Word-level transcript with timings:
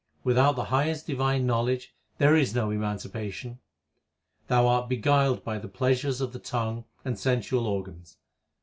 Without 0.23 0.55
the 0.55 0.63
highest 0.73 1.05
divine 1.05 1.45
knowledge 1.45 1.93
there 2.17 2.35
is 2.35 2.55
no 2.55 2.69
emanci 2.69 3.07
pation. 3.07 3.59
Thou 4.47 4.67
art 4.67 4.89
beguiled 4.89 5.43
by 5.43 5.59
the 5.59 5.67
pleasures 5.69 6.21
of 6.21 6.33
the 6.33 6.39
tongue 6.39 6.85
and 7.05 7.19
sensual 7.19 7.67
organs. 7.67 8.17